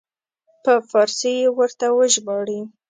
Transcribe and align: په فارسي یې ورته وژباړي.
په 0.63 0.73
فارسي 0.89 1.31
یې 1.41 1.47
ورته 1.57 1.87
وژباړي. 1.97 2.59